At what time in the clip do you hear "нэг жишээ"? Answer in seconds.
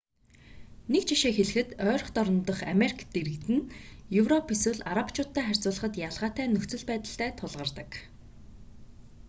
0.91-1.33